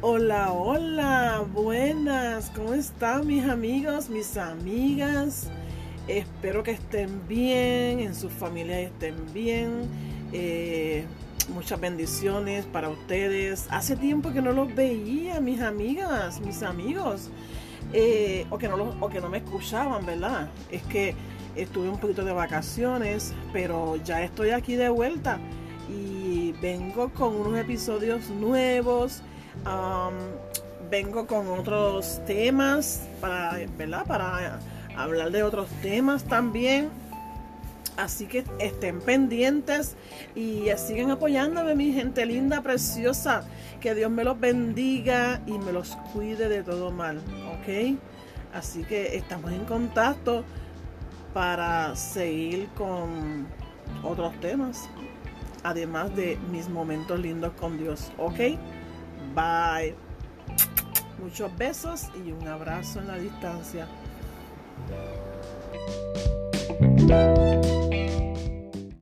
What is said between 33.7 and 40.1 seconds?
¿verdad? Para hablar de otros temas también. Así que estén pendientes